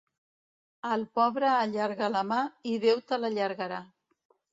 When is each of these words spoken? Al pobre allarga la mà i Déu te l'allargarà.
Al 0.93 1.03
pobre 1.19 1.51
allarga 1.57 2.07
la 2.13 2.23
mà 2.29 2.39
i 2.71 2.73
Déu 2.87 3.03
te 3.13 3.21
l'allargarà. 3.21 3.79